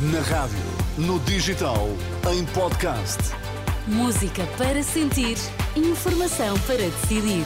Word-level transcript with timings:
Na 0.00 0.20
rádio, 0.20 0.56
no 0.96 1.18
digital, 1.18 1.88
em 2.32 2.44
podcast. 2.54 3.18
Música 3.84 4.46
para 4.56 4.80
sentir, 4.80 5.36
informação 5.74 6.56
para 6.60 6.76
decidir. 6.76 7.44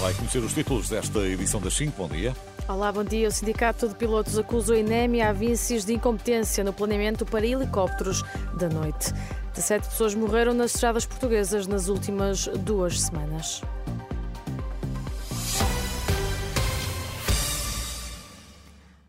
Vai 0.00 0.14
conhecer 0.14 0.38
os 0.38 0.52
títulos 0.52 0.88
desta 0.88 1.20
edição 1.20 1.60
das 1.60 1.74
5. 1.74 1.92
Bom 1.96 2.08
dia. 2.08 2.34
Olá, 2.66 2.90
bom 2.90 3.04
dia. 3.04 3.28
O 3.28 3.30
Sindicato 3.30 3.86
de 3.86 3.94
Pilotos 3.94 4.36
acusa 4.36 4.72
o 4.72 4.76
INEM 4.76 5.14
e 5.14 5.22
a 5.22 5.28
Avincis 5.28 5.84
de 5.84 5.94
incompetência 5.94 6.64
no 6.64 6.72
planeamento 6.72 7.24
para 7.24 7.46
helicópteros 7.46 8.24
da 8.58 8.68
noite. 8.68 9.12
17 9.54 9.90
pessoas 9.90 10.14
morreram 10.16 10.52
nas 10.52 10.74
estradas 10.74 11.06
portuguesas 11.06 11.68
nas 11.68 11.86
últimas 11.86 12.48
duas 12.48 13.00
semanas. 13.00 13.62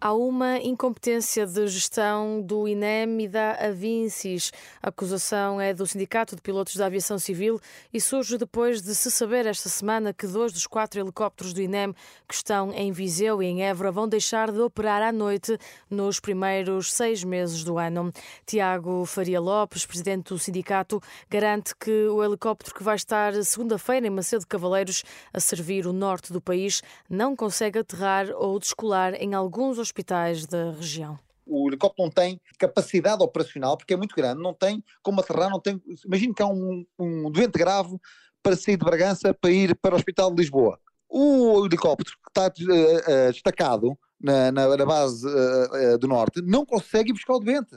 Há 0.05 0.13
uma 0.13 0.59
incompetência 0.59 1.47
de 1.47 1.65
gestão 1.65 2.39
do 2.39 2.67
INEM 2.67 3.23
e 3.23 3.27
da 3.27 3.53
Avincis. 3.53 4.51
A 4.79 4.89
acusação 4.89 5.59
é 5.59 5.73
do 5.73 5.87
Sindicato 5.87 6.35
de 6.35 6.43
Pilotos 6.43 6.75
da 6.75 6.85
Aviação 6.85 7.17
Civil 7.17 7.59
e 7.91 7.99
surge 7.99 8.37
depois 8.37 8.83
de 8.83 8.93
se 8.93 9.09
saber 9.09 9.47
esta 9.47 9.67
semana 9.67 10.13
que 10.13 10.27
dois 10.27 10.53
dos 10.53 10.67
quatro 10.67 10.99
helicópteros 10.99 11.53
do 11.53 11.59
INEM 11.59 11.91
que 12.27 12.35
estão 12.35 12.71
em 12.71 12.91
Viseu 12.91 13.41
e 13.41 13.47
em 13.47 13.63
Évora 13.63 13.91
vão 13.91 14.07
deixar 14.07 14.51
de 14.51 14.59
operar 14.59 15.01
à 15.01 15.11
noite 15.11 15.57
nos 15.89 16.19
primeiros 16.19 16.93
seis 16.93 17.23
meses 17.23 17.63
do 17.63 17.79
ano. 17.79 18.13
Tiago 18.45 19.07
Faria 19.07 19.41
Lopes, 19.41 19.87
presidente 19.87 20.29
do 20.29 20.37
sindicato, 20.37 21.01
garante 21.27 21.75
que 21.75 22.05
o 22.09 22.23
helicóptero 22.23 22.75
que 22.75 22.83
vai 22.83 22.95
estar 22.95 23.33
segunda-feira 23.43 24.05
em 24.05 24.11
Macedo 24.11 24.41
de 24.41 24.47
Cavaleiros 24.47 25.03
a 25.33 25.39
servir 25.39 25.87
o 25.87 25.91
norte 25.91 26.31
do 26.31 26.39
país 26.39 26.83
não 27.09 27.35
consegue 27.35 27.79
aterrar 27.79 28.27
ou 28.35 28.59
descolar 28.59 29.15
em 29.15 29.33
alguns 29.33 29.79
hospitais 29.79 29.94
hospitais 29.95 30.45
da 30.45 30.71
região 30.71 31.17
o 31.45 31.69
helicóptero 31.69 32.07
não 32.07 32.11
tem 32.11 32.41
capacidade 32.57 33.23
operacional, 33.23 33.77
porque 33.77 33.93
é 33.93 33.97
muito 33.97 34.15
grande, 34.15 34.41
não 34.41 34.53
tem 34.53 34.83
como 35.03 35.21
aterrar, 35.21 35.49
não 35.49 35.59
tem. 35.59 35.79
Imagino 36.03 36.33
que 36.33 36.41
há 36.41 36.47
um, 36.47 36.83
um 36.97 37.29
doente 37.29 37.57
grave 37.57 37.97
para 38.41 38.55
sair 38.55 38.77
de 38.77 38.83
Bragança 38.83 39.31
para 39.31 39.51
ir 39.51 39.75
para 39.75 39.93
o 39.93 39.97
Hospital 39.97 40.33
de 40.33 40.41
Lisboa. 40.41 40.79
O 41.07 41.63
helicóptero 41.63 42.17
que 42.17 42.29
está 42.29 42.47
uh, 42.47 43.27
uh, 43.27 43.31
destacado 43.31 43.97
na, 44.19 44.51
na, 44.51 44.75
na 44.75 44.85
base 44.85 45.25
uh, 45.27 45.97
do 45.99 46.07
Norte 46.07 46.41
não 46.41 46.65
consegue 46.65 47.13
buscar 47.13 47.35
o 47.35 47.39
doente. 47.39 47.75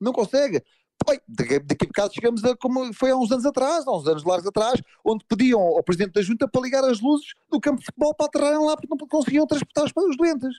Não 0.00 0.12
consegue. 0.12 0.62
Daqui, 1.28 1.58
daqui 1.60 1.84
a 1.84 1.88
bocado 1.88 2.14
chegamos 2.14 2.44
a 2.44 2.56
como 2.56 2.92
foi 2.94 3.10
há 3.10 3.16
uns 3.16 3.30
anos 3.32 3.46
atrás, 3.46 3.86
há 3.86 3.92
uns 3.92 4.06
anos 4.06 4.24
largos 4.24 4.46
atrás, 4.46 4.80
onde 5.04 5.24
pediam 5.26 5.60
ao 5.60 5.82
Presidente 5.82 6.12
da 6.12 6.22
Junta 6.22 6.48
para 6.48 6.60
ligar 6.62 6.84
as 6.84 7.00
luzes 7.00 7.34
do 7.50 7.60
campo 7.60 7.80
de 7.80 7.86
futebol 7.86 8.14
para 8.14 8.26
aterrarem 8.26 8.66
lá 8.66 8.76
porque 8.76 8.88
não 8.88 9.08
conseguiam 9.08 9.46
transportar 9.46 9.84
os 9.84 10.16
doentes. 10.16 10.56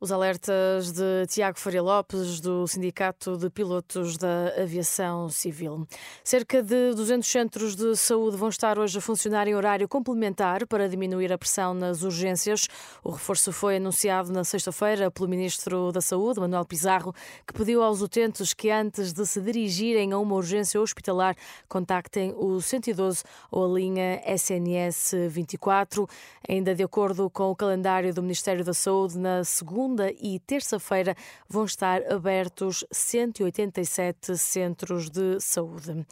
Os 0.00 0.12
alertas 0.12 0.92
de 0.92 1.26
Tiago 1.26 1.58
Faria 1.58 1.82
Lopes, 1.82 2.38
do 2.38 2.68
Sindicato 2.68 3.36
de 3.36 3.50
Pilotos 3.50 4.16
da 4.16 4.54
Aviação 4.56 5.28
Civil. 5.28 5.88
Cerca 6.22 6.62
de 6.62 6.94
200 6.94 7.28
centros 7.28 7.74
de 7.74 7.96
saúde 7.96 8.36
vão 8.36 8.48
estar 8.48 8.78
hoje 8.78 8.96
a 8.96 9.00
funcionar 9.00 9.48
em 9.48 9.56
horário 9.56 9.88
complementar 9.88 10.68
para 10.68 10.88
diminuir 10.88 11.32
a 11.32 11.36
pressão 11.36 11.74
nas 11.74 12.04
urgências. 12.04 12.68
O 13.02 13.10
reforço 13.10 13.50
foi 13.50 13.78
anunciado 13.78 14.30
na 14.30 14.44
sexta-feira 14.44 15.10
pelo 15.10 15.28
Ministro 15.28 15.90
da 15.90 16.00
Saúde, 16.00 16.38
Manuel 16.38 16.64
Pizarro, 16.64 17.12
que 17.44 17.52
pediu 17.52 17.82
aos 17.82 18.00
utentes 18.00 18.54
que 18.54 18.70
antes 18.70 19.12
de 19.12 19.26
se 19.26 19.40
dirigirem 19.40 20.12
a 20.12 20.18
uma 20.18 20.36
urgência 20.36 20.80
hospitalar 20.80 21.34
contactem 21.68 22.32
o 22.36 22.60
112 22.60 23.24
ou 23.50 23.64
a 23.64 23.76
linha 23.76 24.22
SNS 24.24 25.26
24. 25.28 26.08
Ainda 26.48 26.72
de 26.72 26.84
acordo 26.84 27.28
com 27.28 27.50
o 27.50 27.56
calendário 27.56 28.14
do 28.14 28.22
Ministério 28.22 28.64
da 28.64 28.72
Saúde, 28.72 29.18
na 29.18 29.42
segunda 29.42 29.87
segunda 29.88 30.12
e 30.20 30.38
terça-feira 30.40 31.16
vão 31.48 31.64
estar 31.64 32.02
abertos 32.12 32.84
187 32.90 34.36
centros 34.36 35.08
de 35.08 35.40
saúde. 35.40 36.04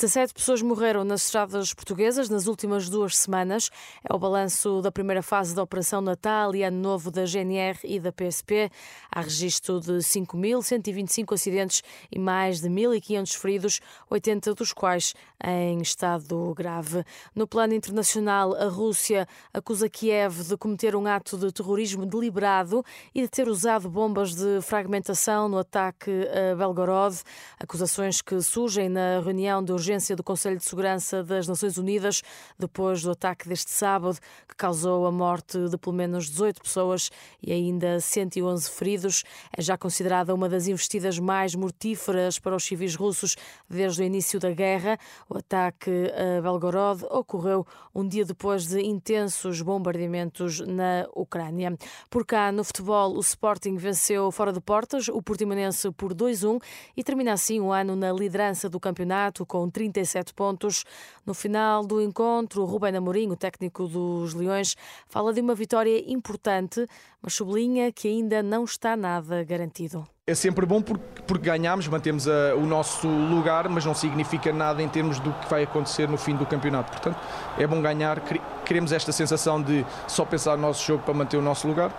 17 0.00 0.32
pessoas 0.32 0.62
morreram 0.62 1.04
nas 1.04 1.26
estradas 1.26 1.74
portuguesas 1.74 2.30
nas 2.30 2.46
últimas 2.46 2.88
duas 2.88 3.18
semanas. 3.18 3.68
É 4.02 4.14
o 4.14 4.18
balanço 4.18 4.80
da 4.80 4.90
primeira 4.90 5.22
fase 5.22 5.54
da 5.54 5.62
Operação 5.62 6.00
Natal 6.00 6.54
e 6.54 6.62
Ano 6.62 6.78
Novo 6.78 7.10
da 7.10 7.26
GNR 7.26 7.78
e 7.84 8.00
da 8.00 8.10
PSP. 8.10 8.70
Há 9.12 9.20
registro 9.20 9.78
de 9.78 9.98
5.125 9.98 11.34
acidentes 11.34 11.82
e 12.10 12.18
mais 12.18 12.62
de 12.62 12.70
1.500 12.70 13.36
feridos, 13.36 13.80
80 14.08 14.54
dos 14.54 14.72
quais 14.72 15.14
em 15.44 15.82
estado 15.82 16.54
grave. 16.54 17.04
No 17.34 17.46
plano 17.46 17.74
internacional, 17.74 18.54
a 18.54 18.68
Rússia 18.68 19.28
acusa 19.52 19.86
Kiev 19.90 20.44
de 20.44 20.56
cometer 20.56 20.96
um 20.96 21.06
ato 21.06 21.36
de 21.36 21.52
terrorismo 21.52 22.06
deliberado 22.06 22.82
e 23.14 23.22
de 23.22 23.28
ter 23.28 23.48
usado 23.48 23.88
bombas 23.88 24.34
de 24.34 24.60
fragmentação 24.62 25.48
no 25.48 25.58
ataque 25.58 26.10
a 26.28 26.54
Belgorod. 26.54 27.16
Acusações 27.58 28.22
que 28.22 28.40
surgem 28.40 28.88
na 28.88 29.20
reunião 29.20 29.62
de 29.62 29.72
urgência 29.72 30.14
do 30.14 30.22
Conselho 30.22 30.56
de 30.56 30.64
Segurança 30.64 31.22
das 31.22 31.48
Nações 31.48 31.76
Unidas 31.78 32.22
depois 32.58 33.02
do 33.02 33.10
ataque 33.10 33.48
deste 33.48 33.70
sábado, 33.70 34.18
que 34.48 34.54
causou 34.56 35.06
a 35.06 35.12
morte 35.12 35.68
de 35.68 35.76
pelo 35.76 35.96
menos 35.96 36.28
18 36.28 36.62
pessoas 36.62 37.10
e 37.42 37.52
ainda 37.52 38.00
111 38.00 38.70
feridos. 38.70 39.24
É 39.56 39.62
já 39.62 39.76
considerada 39.76 40.34
uma 40.34 40.48
das 40.48 40.66
investidas 40.66 41.18
mais 41.18 41.54
mortíferas 41.54 42.38
para 42.38 42.54
os 42.54 42.64
civis 42.64 42.94
russos 42.94 43.36
desde 43.68 44.02
o 44.02 44.04
início 44.04 44.38
da 44.38 44.50
guerra. 44.50 44.98
O 45.28 45.38
ataque 45.38 45.90
a 46.38 46.40
Belgorod 46.42 47.04
ocorreu 47.10 47.66
um 47.94 48.06
dia 48.06 48.24
depois 48.24 48.66
de 48.66 48.80
intensos 48.80 49.62
bombardeamentos 49.62 50.60
na 50.60 51.06
Ucrânia. 51.14 51.76
Por 52.08 52.26
cá, 52.26 52.52
no 52.52 52.64
futebol, 52.64 52.99
o 53.08 53.20
Sporting 53.20 53.76
venceu 53.76 54.30
fora 54.30 54.52
de 54.52 54.60
portas 54.60 55.08
o 55.08 55.22
Portimonense 55.22 55.90
por 55.92 56.14
2-1 56.14 56.60
e 56.96 57.02
termina 57.02 57.32
assim 57.32 57.60
o 57.60 57.72
ano 57.72 57.96
na 57.96 58.12
liderança 58.12 58.68
do 58.68 58.80
campeonato 58.80 59.46
com 59.46 59.68
37 59.68 60.34
pontos. 60.34 60.84
No 61.24 61.34
final 61.34 61.84
do 61.84 62.00
encontro, 62.00 62.64
Rubén 62.64 62.96
Amorim, 62.96 63.30
o 63.30 63.36
técnico 63.36 63.86
dos 63.86 64.34
Leões, 64.34 64.76
fala 65.08 65.32
de 65.32 65.40
uma 65.40 65.54
vitória 65.54 66.04
importante, 66.10 66.86
mas 67.22 67.34
sublinha 67.34 67.92
que 67.92 68.08
ainda 68.08 68.42
não 68.42 68.64
está 68.64 68.96
nada 68.96 69.42
garantido. 69.44 70.06
É 70.30 70.34
sempre 70.36 70.64
bom 70.64 70.80
porque, 70.80 71.22
porque 71.26 71.44
ganhamos, 71.44 71.88
mantemos 71.88 72.28
a, 72.28 72.54
o 72.54 72.64
nosso 72.64 73.08
lugar, 73.08 73.68
mas 73.68 73.84
não 73.84 73.92
significa 73.92 74.52
nada 74.52 74.80
em 74.80 74.88
termos 74.88 75.18
do 75.18 75.32
que 75.32 75.50
vai 75.50 75.64
acontecer 75.64 76.08
no 76.08 76.16
fim 76.16 76.36
do 76.36 76.46
campeonato. 76.46 76.92
Portanto, 76.92 77.18
é 77.58 77.66
bom 77.66 77.82
ganhar, 77.82 78.20
queremos 78.64 78.92
esta 78.92 79.10
sensação 79.10 79.60
de 79.60 79.84
só 80.06 80.24
pensar 80.24 80.54
no 80.56 80.62
nosso 80.62 80.86
jogo 80.86 81.02
para 81.02 81.12
manter 81.14 81.36
o 81.36 81.42
nosso 81.42 81.66
lugar. 81.66 81.90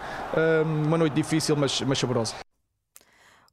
Uma 0.86 0.98
noite 0.98 1.12
difícil, 1.14 1.58
mas, 1.58 1.82
mas 1.82 2.00
saborosa. 2.00 2.36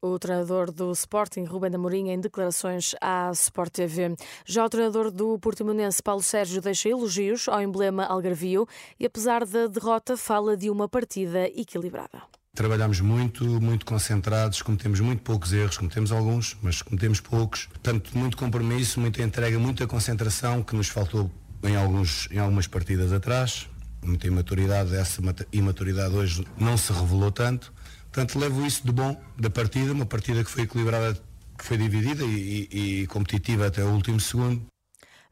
O 0.01 0.17
treinador 0.17 0.71
do 0.71 0.93
Sporting, 0.93 1.43
Rubén 1.43 1.75
Amorim, 1.75 2.11
em 2.11 2.21
declarações 2.21 2.95
à 3.01 3.33
Sport 3.33 3.73
TV. 3.73 4.15
Já 4.47 4.65
o 4.65 4.69
treinador 4.69 5.11
do 5.11 5.41
Portimonense, 5.41 6.01
Paulo 6.01 6.23
Sérgio, 6.23 6.63
deixa 6.63 6.89
elogios 6.89 7.49
ao 7.49 7.61
emblema 7.61 8.05
Algarvio 8.05 8.65
e, 9.01 9.05
apesar 9.05 9.45
da 9.45 9.67
derrota, 9.67 10.17
fala 10.17 10.57
de 10.57 10.71
uma 10.71 10.89
partida 10.89 11.49
equilibrada. 11.49 12.38
Trabalhamos 12.55 13.01
muito, 13.01 13.45
muito 13.61 13.87
concentrados, 13.87 14.63
cometemos 14.63 15.01
muito 15.01 15.23
poucos 15.23 15.53
erros, 15.53 15.79
cometemos 15.79 16.11
alguns, 16.11 16.57
mas 16.61 16.83
cometemos 16.83 17.21
poucos. 17.21 17.67
Portanto, 17.67 18.11
muito 18.19 18.37
compromisso, 18.37 18.99
muita 19.01 19.23
entrega, 19.23 19.59
muita 19.59 19.87
concentração 19.87 20.63
que 20.63 20.75
nos 20.75 20.89
faltou 20.89 21.31
em, 21.63 21.77
alguns, 21.77 22.29
em 22.31 22.39
algumas 22.39 22.67
partidas 22.67 23.13
atrás. 23.13 23.69
Muita 24.03 24.27
imaturidade, 24.27 24.95
essa 24.95 25.21
imaturidade 25.53 26.15
hoje 26.15 26.47
não 26.57 26.77
se 26.77 26.93
revelou 26.93 27.33
tanto 27.33 27.73
Portanto, 28.11 28.39
levo 28.39 28.67
isso 28.67 28.85
de 28.85 28.93
bom 28.93 29.21
da 29.39 29.51
partida, 29.51 29.93
uma 29.93 30.07
partida 30.07 30.43
que 30.43 30.51
foi 30.51 30.65
equilibrada, 30.65 31.15
que 31.57 31.65
foi 31.65 31.77
dividida 31.77 32.25
e, 32.25 32.69
e, 32.73 33.03
e 33.03 33.07
competitiva 33.07 33.67
até 33.67 33.85
o 33.85 33.91
último 33.91 34.19
segundo. 34.19 34.67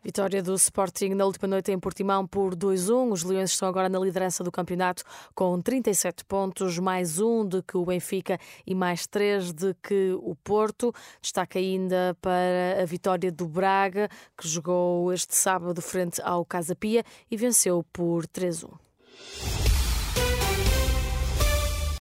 Vitória 0.06 0.41
do 0.41 0.55
Sporting 0.55 1.15
na 1.15 1.25
última 1.25 1.49
noite 1.49 1.72
em 1.72 1.81
Portimão 1.81 2.25
por 2.28 2.55
2-1. 2.55 3.11
Os 3.11 3.25
Leões 3.25 3.50
estão 3.50 3.69
agora 3.69 3.89
na 3.89 3.99
liderança 3.99 4.44
do 4.44 4.53
campeonato 4.53 5.03
com 5.35 5.61
37 5.61 6.25
pontos, 6.25 6.79
mais 6.79 7.19
um 7.19 7.44
de 7.44 7.61
que 7.61 7.76
o 7.76 7.85
Benfica 7.85 8.38
e 8.64 8.73
mais 8.73 9.08
três 9.08 9.53
de 9.53 9.75
que 9.82 10.17
o 10.23 10.37
Porto. 10.37 10.94
Destaca 11.20 11.58
ainda 11.58 12.17
para 12.23 12.81
a 12.81 12.85
vitória 12.85 13.32
do 13.32 13.49
Braga, 13.49 14.08
que 14.38 14.47
jogou 14.47 15.12
este 15.12 15.35
sábado 15.35 15.82
frente 15.82 16.23
ao 16.23 16.44
Casa 16.44 16.76
Pia 16.76 17.02
e 17.29 17.37
venceu 17.37 17.85
por 17.93 18.29
3-1. 18.29 18.79